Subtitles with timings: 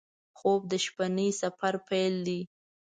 [0.37, 2.41] خوب د شپهني سفر پیل دی